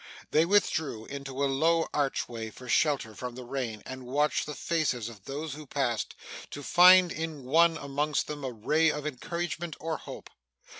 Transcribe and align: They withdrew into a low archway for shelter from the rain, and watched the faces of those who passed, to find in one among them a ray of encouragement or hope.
They 0.31 0.45
withdrew 0.47 1.05
into 1.05 1.43
a 1.43 1.45
low 1.45 1.87
archway 1.93 2.49
for 2.49 2.67
shelter 2.67 3.13
from 3.13 3.35
the 3.35 3.43
rain, 3.43 3.83
and 3.85 4.07
watched 4.07 4.47
the 4.47 4.55
faces 4.55 5.09
of 5.09 5.25
those 5.25 5.53
who 5.53 5.67
passed, 5.67 6.15
to 6.49 6.63
find 6.63 7.11
in 7.11 7.43
one 7.43 7.77
among 7.77 8.15
them 8.25 8.43
a 8.43 8.49
ray 8.51 8.89
of 8.89 9.05
encouragement 9.05 9.75
or 9.79 9.97
hope. 9.97 10.31